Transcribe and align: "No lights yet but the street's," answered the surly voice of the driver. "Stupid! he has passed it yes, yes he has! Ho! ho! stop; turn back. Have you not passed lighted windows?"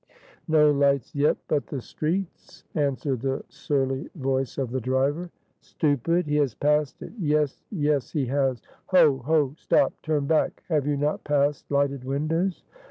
"No 0.47 0.71
lights 0.71 1.13
yet 1.13 1.37
but 1.47 1.67
the 1.67 1.79
street's," 1.79 2.63
answered 2.73 3.21
the 3.21 3.43
surly 3.49 4.09
voice 4.15 4.57
of 4.57 4.71
the 4.71 4.81
driver. 4.81 5.29
"Stupid! 5.59 6.25
he 6.25 6.37
has 6.37 6.55
passed 6.55 7.03
it 7.03 7.13
yes, 7.19 7.61
yes 7.69 8.09
he 8.11 8.25
has! 8.25 8.63
Ho! 8.87 9.19
ho! 9.19 9.53
stop; 9.59 9.93
turn 10.01 10.25
back. 10.25 10.63
Have 10.69 10.87
you 10.87 10.97
not 10.97 11.23
passed 11.23 11.69
lighted 11.69 12.03
windows?" 12.03 12.63